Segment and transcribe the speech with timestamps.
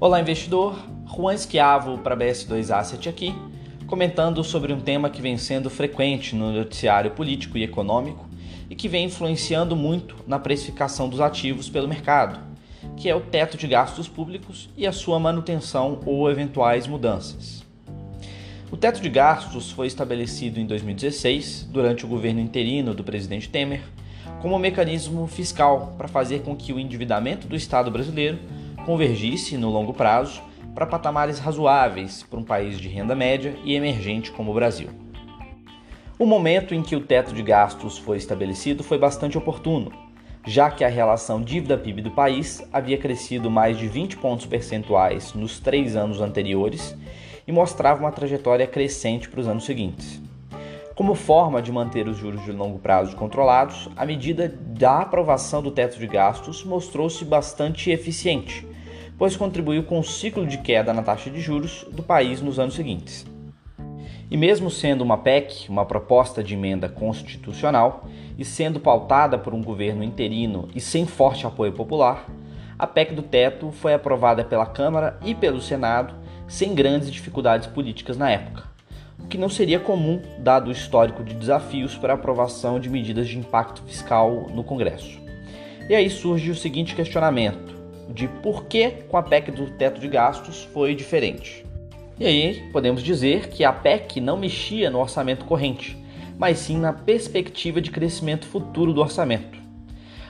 [0.00, 0.78] Olá, investidor.
[1.12, 3.34] Juan Esquiavo para BS2 Asset aqui,
[3.88, 8.24] comentando sobre um tema que vem sendo frequente no noticiário político e econômico
[8.70, 12.38] e que vem influenciando muito na precificação dos ativos pelo mercado,
[12.96, 17.64] que é o teto de gastos públicos e a sua manutenção ou eventuais mudanças.
[18.70, 23.82] O teto de gastos foi estabelecido em 2016, durante o governo interino do presidente Temer,
[24.40, 28.38] como um mecanismo fiscal para fazer com que o endividamento do Estado brasileiro
[28.84, 30.42] convergisse no longo prazo
[30.74, 34.88] para patamares razoáveis para um país de renda média e emergente como o Brasil.
[36.18, 39.92] O momento em que o teto de gastos foi estabelecido foi bastante oportuno,
[40.46, 45.60] já que a relação dívida-PIB do país havia crescido mais de 20 pontos percentuais nos
[45.60, 46.96] três anos anteriores
[47.46, 50.20] e mostrava uma trajetória crescente para os anos seguintes.
[50.94, 55.70] Como forma de manter os juros de longo prazo controlados, a medida da aprovação do
[55.70, 58.66] teto de gastos mostrou-se bastante eficiente,
[59.18, 62.74] pois contribuiu com o ciclo de queda na taxa de juros do país nos anos
[62.74, 63.26] seguintes.
[64.30, 68.06] E mesmo sendo uma PEC, uma proposta de emenda constitucional,
[68.38, 72.28] e sendo pautada por um governo interino e sem forte apoio popular,
[72.78, 76.14] a PEC do teto foi aprovada pela Câmara e pelo Senado
[76.46, 78.64] sem grandes dificuldades políticas na época,
[79.18, 83.28] o que não seria comum dado o histórico de desafios para a aprovação de medidas
[83.28, 85.18] de impacto fiscal no Congresso.
[85.88, 87.77] E aí surge o seguinte questionamento:
[88.08, 91.64] de por que com a PEC do teto de gastos foi diferente.
[92.18, 95.96] E aí podemos dizer que a PEC não mexia no orçamento corrente,
[96.38, 99.58] mas sim na perspectiva de crescimento futuro do orçamento.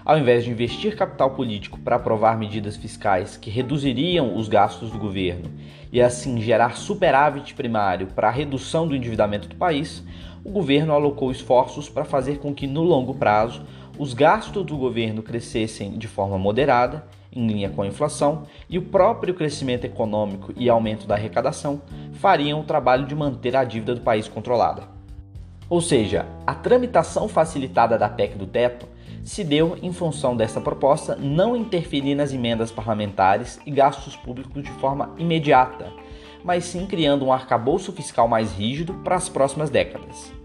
[0.04, 4.98] Ao invés de investir capital político para aprovar medidas fiscais que reduziriam os gastos do
[4.98, 5.50] governo
[5.92, 10.02] e assim gerar superávit primário para a redução do endividamento do país,
[10.42, 13.62] o governo alocou esforços para fazer com que no longo prazo
[13.98, 18.82] os gastos do governo crescessem de forma moderada em linha com a inflação, e o
[18.82, 21.80] próprio crescimento econômico e aumento da arrecadação
[22.14, 24.84] fariam o trabalho de manter a dívida do país controlada.
[25.68, 28.86] Ou seja, a tramitação facilitada da PEC do teto
[29.22, 34.70] se deu em função dessa proposta não interferir nas emendas parlamentares e gastos públicos de
[34.72, 35.92] forma imediata,
[36.42, 40.37] mas sim criando um arcabouço fiscal mais rígido para as próximas décadas.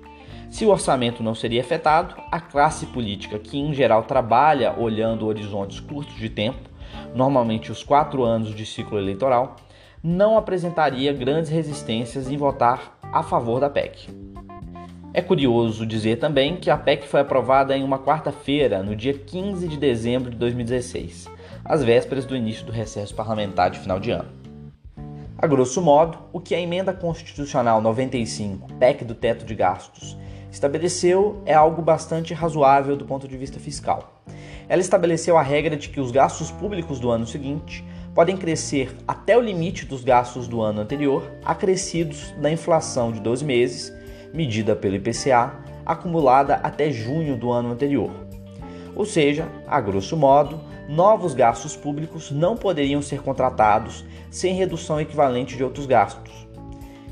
[0.53, 5.79] Se o orçamento não seria afetado, a classe política, que em geral trabalha olhando horizontes
[5.79, 6.69] curtos de tempo,
[7.15, 9.55] normalmente os quatro anos de ciclo eleitoral,
[10.03, 14.09] não apresentaria grandes resistências em votar a favor da PEC.
[15.11, 19.67] É curioso dizer também que a PEC foi aprovada em uma quarta-feira, no dia 15
[19.67, 21.31] de dezembro de 2016,
[21.65, 24.29] às vésperas do início do recesso parlamentar de final de ano.
[25.35, 30.15] A grosso modo, o que a emenda constitucional 95, PEC do teto de gastos,
[30.53, 34.21] estabeleceu é algo bastante razoável do ponto de vista fiscal.
[34.69, 37.83] Ela estabeleceu a regra de que os gastos públicos do ano seguinte
[38.13, 43.43] podem crescer até o limite dos gastos do ano anterior, acrescidos da inflação de 12
[43.43, 43.91] meses,
[44.31, 45.53] medida pelo IPCA,
[45.83, 48.11] acumulada até junho do ano anterior.
[48.95, 55.57] Ou seja, a grosso modo, novos gastos públicos não poderiam ser contratados sem redução equivalente
[55.57, 56.42] de outros gastos.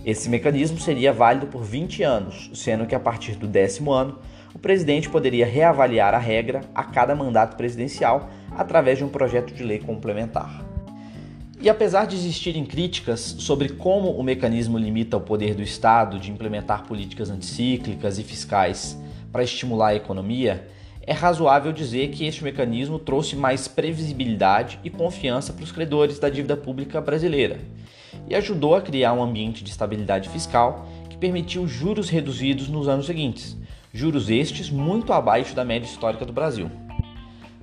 [0.03, 4.17] Esse mecanismo seria válido por 20 anos, sendo que a partir do décimo ano,
[4.51, 9.63] o presidente poderia reavaliar a regra a cada mandato presidencial através de um projeto de
[9.63, 10.65] lei complementar.
[11.61, 16.31] E apesar de existirem críticas sobre como o mecanismo limita o poder do Estado de
[16.31, 18.97] implementar políticas anticíclicas e fiscais
[19.31, 20.67] para estimular a economia,
[21.03, 26.29] é razoável dizer que este mecanismo trouxe mais previsibilidade e confiança para os credores da
[26.29, 27.59] dívida pública brasileira
[28.27, 33.05] e ajudou a criar um ambiente de estabilidade fiscal que permitiu juros reduzidos nos anos
[33.05, 33.57] seguintes,
[33.93, 36.69] juros estes muito abaixo da média histórica do Brasil.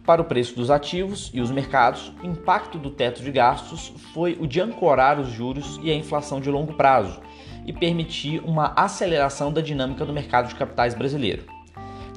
[0.05, 4.39] Para o preço dos ativos e os mercados, o impacto do teto de gastos foi
[4.41, 7.21] o de ancorar os juros e a inflação de longo prazo
[7.67, 11.58] e permitir uma aceleração da dinâmica do mercado de capitais brasileiro.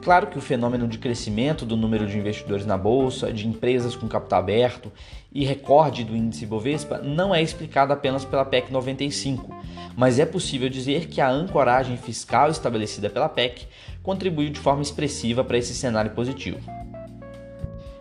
[0.02, 4.08] Claro que o fenômeno de crescimento do número de investidores na bolsa, de empresas com
[4.08, 4.92] capital aberto
[5.32, 9.56] e recorde do índice Bovespa não é explicado apenas pela PEC 95,
[9.96, 13.68] mas é possível dizer que a ancoragem fiscal estabelecida pela PEC
[14.02, 16.60] contribuiu de forma expressiva para esse cenário positivo.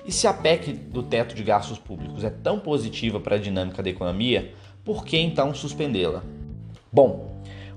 [0.06, 3.82] E se a PEC do teto de gastos públicos é tão positiva para a dinâmica
[3.82, 6.24] da economia, por que então suspendê-la?
[6.90, 7.29] Bom,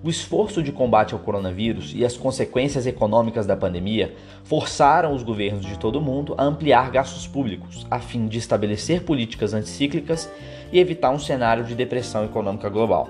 [0.04, 4.14] o esforço de combate ao coronavírus e as consequências econômicas da pandemia
[4.44, 9.04] forçaram os governos de todo o mundo a ampliar gastos públicos, a fim de estabelecer
[9.04, 10.30] políticas anticíclicas
[10.74, 13.08] e evitar um cenário de depressão econômica global.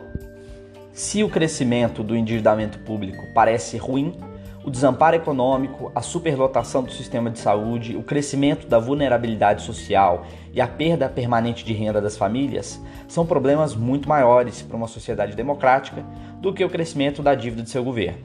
[0.91, 4.13] Se o crescimento do endividamento público parece ruim,
[4.65, 10.61] O desamparo econômico, a superlotação do sistema de saúde, o crescimento da vulnerabilidade social e
[10.61, 16.05] a perda permanente de renda das famílias são problemas muito maiores para uma sociedade democrática
[16.39, 18.19] do que o crescimento da dívida de seu governo.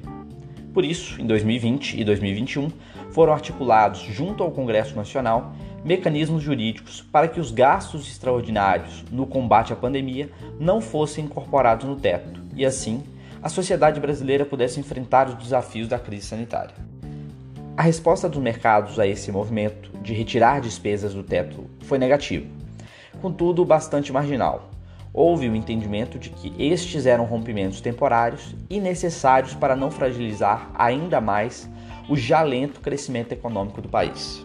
[0.73, 2.71] Por isso, em 2020 e 2021,
[3.11, 5.53] foram articulados, junto ao Congresso Nacional,
[5.85, 10.31] mecanismos jurídicos para que os gastos extraordinários no combate à pandemia
[10.61, 13.03] não fossem incorporados no teto e, assim,
[13.43, 16.75] a sociedade brasileira pudesse enfrentar os desafios da crise sanitária.
[17.77, 22.47] A resposta dos mercados a esse movimento de retirar despesas do teto foi negativa,
[23.23, 24.71] contudo bastante marginal.
[25.13, 31.21] Houve o entendimento de que estes eram rompimentos temporários e necessários para não fragilizar ainda
[31.21, 31.69] mais
[32.09, 34.45] o já lento crescimento econômico do país.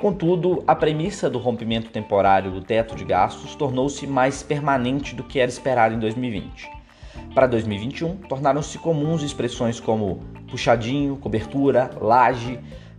[0.00, 5.38] Contudo, a premissa do rompimento temporário do teto de gastos tornou-se mais permanente do que
[5.38, 6.81] era esperado em 2020.
[7.34, 10.20] Para 2021, tornaram-se comuns expressões como
[10.50, 12.58] puxadinho, cobertura, laje,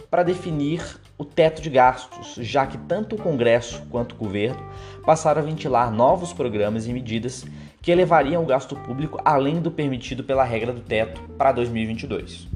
[0.10, 0.81] para definir
[1.18, 4.62] o teto de gastos, já que tanto o Congresso quanto o governo
[5.06, 7.45] passaram a ventilar novos programas e medidas
[7.81, 12.48] que elevariam o gasto público além do permitido pela regra do teto para 2022.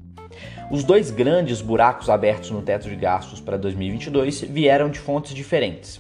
[0.70, 6.00] Os dois grandes buracos abertos no teto de gastos para 2022 vieram de fontes diferentes.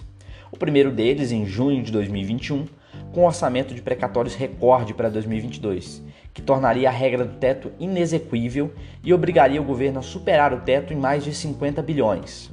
[0.51, 2.65] O primeiro deles, em junho de 2021,
[3.13, 8.73] com orçamento de precatórios recorde para 2022, que tornaria a regra do teto inexequível
[9.03, 12.51] e obrigaria o governo a superar o teto em mais de 50 bilhões.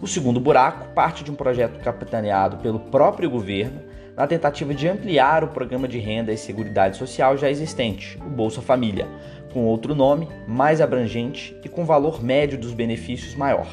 [0.00, 3.80] O segundo buraco parte de um projeto capitaneado pelo próprio governo
[4.16, 8.62] na tentativa de ampliar o programa de renda e seguridade social já existente, o Bolsa
[8.62, 9.08] Família,
[9.52, 13.66] com outro nome, mais abrangente e com valor médio dos benefícios maior,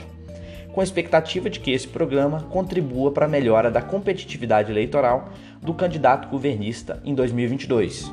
[0.74, 5.30] com a expectativa de que esse programa contribua para a melhora da competitividade eleitoral
[5.62, 8.12] do candidato governista em 2022.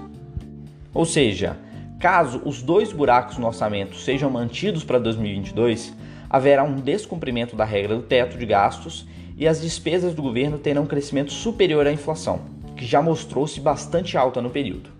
[0.92, 1.56] Ou seja,
[2.00, 5.94] caso os dois buracos no orçamento sejam mantidos para 2022,
[6.28, 9.06] haverá um descumprimento da regra do teto de gastos
[9.36, 12.40] e as despesas do governo terão um crescimento superior à inflação,
[12.76, 14.90] que já mostrou-se bastante alta no período.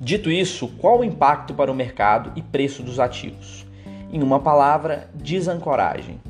[0.00, 3.64] Dito isso, qual o impacto para o mercado e preço dos ativos?
[4.12, 6.20] Em uma palavra, desancoragem.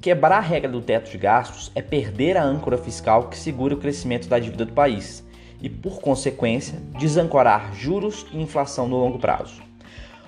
[0.00, 3.76] Quebrar a regra do teto de gastos é perder a âncora fiscal que segura o
[3.76, 5.22] crescimento da dívida do país
[5.60, 9.60] e, por consequência, desancorar juros e inflação no longo prazo.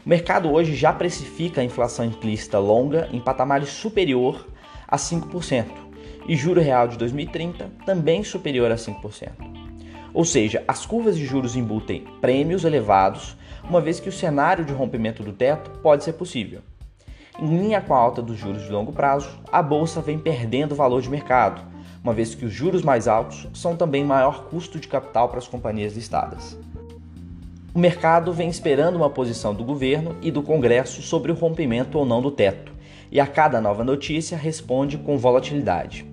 [0.05, 4.47] O mercado hoje já precifica a inflação implícita longa em patamares superior
[4.87, 5.65] a 5%
[6.29, 9.31] e juro real de 2030 também superior a 5%.
[10.13, 14.73] Ou seja, as curvas de juros embutem prêmios elevados, uma vez que o cenário de
[14.75, 16.61] rompimento do teto pode ser possível.
[17.41, 21.01] Em linha com a alta dos juros de longo prazo, a bolsa vem perdendo valor
[21.01, 21.63] de mercado,
[22.05, 25.49] uma vez que os juros mais altos são também maior custo de capital para as
[25.49, 26.59] companhias listadas.
[27.75, 32.05] O mercado vem esperando uma posição do governo e do Congresso sobre o rompimento ou
[32.05, 32.71] não do teto,
[33.11, 36.05] e a cada nova notícia responde com volatilidade.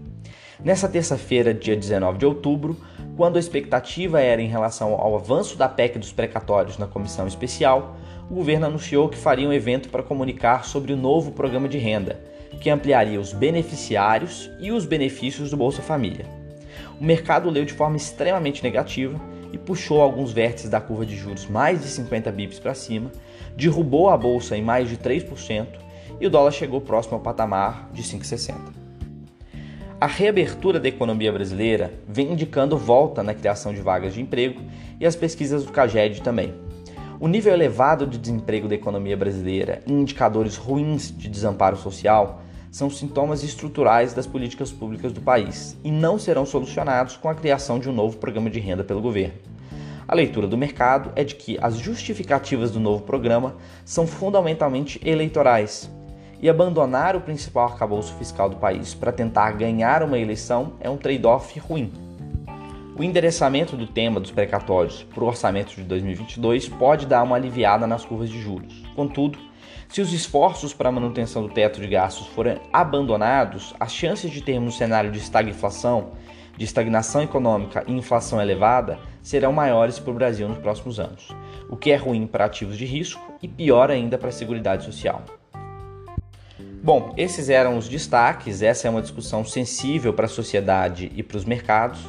[0.64, 2.78] Nessa terça-feira, dia 19 de outubro,
[3.18, 7.98] quando a expectativa era em relação ao avanço da PEC dos precatórios na comissão especial,
[8.30, 12.20] o governo anunciou que faria um evento para comunicar sobre o novo programa de renda,
[12.62, 16.26] que ampliaria os beneficiários e os benefícios do Bolsa Família.
[17.00, 19.20] O mercado leu de forma extremamente negativa
[19.52, 23.12] e puxou alguns vértices da curva de juros mais de 50 bips para cima,
[23.56, 25.68] derrubou a bolsa em mais de 3%
[26.22, 28.74] e o dólar chegou próximo ao patamar de 5,60.
[30.00, 34.62] A reabertura da economia brasileira vem indicando volta na criação de vagas de emprego
[35.00, 36.69] e as pesquisas do CAGED também.
[37.22, 42.90] O nível elevado de desemprego da economia brasileira e indicadores ruins de desamparo social são
[42.90, 47.90] sintomas estruturais das políticas públicas do país e não serão solucionados com a criação de
[47.90, 49.34] um novo programa de renda pelo governo.
[50.08, 55.92] A leitura do mercado é de que as justificativas do novo programa são fundamentalmente eleitorais
[56.42, 60.96] e abandonar o principal arcabouço fiscal do país para tentar ganhar uma eleição é um
[60.96, 61.92] trade-off ruim.
[63.00, 67.88] O endereçamento do tema dos precatórios para o orçamento de 2022 pode dar uma aliviada
[67.88, 68.84] nas curvas de juros.
[68.94, 69.40] Contudo,
[69.88, 74.42] se os esforços para a manutenção do teto de gastos forem abandonados, as chances de
[74.42, 76.12] termos um cenário de estagflação,
[76.58, 81.30] de estagnação econômica e inflação elevada serão maiores para o Brasil nos próximos anos,
[81.70, 85.24] o que é ruim para ativos de risco e pior ainda para a Seguridade Social.
[86.82, 88.62] Bom, esses eram os destaques.
[88.62, 92.00] Essa é uma discussão sensível para a sociedade e para os mercados,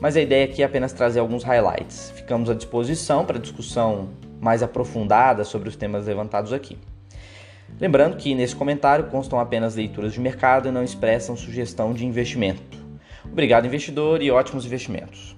[0.00, 2.12] mas a ideia aqui é apenas trazer alguns highlights.
[2.14, 4.10] Ficamos à disposição para discussão
[4.40, 6.78] mais aprofundada sobre os temas levantados aqui.
[7.80, 12.78] Lembrando que nesse comentário constam apenas leituras de mercado e não expressam sugestão de investimento.
[13.24, 15.35] Obrigado, investidor, e ótimos investimentos.